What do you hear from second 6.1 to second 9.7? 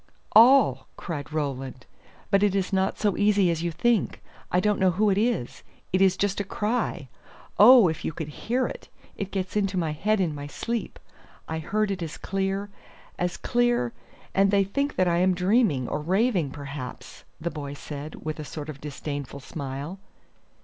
just a cry. Oh, if you could hear it! It gets